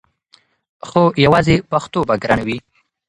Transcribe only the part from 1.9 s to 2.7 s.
به ګرانه وي!